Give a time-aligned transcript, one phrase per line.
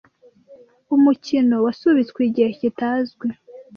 [0.95, 3.27] Umukino wasubitswe igihe kitazwi.